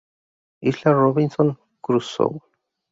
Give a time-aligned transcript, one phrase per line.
[0.69, 2.39] Isla Robinson Crusoe.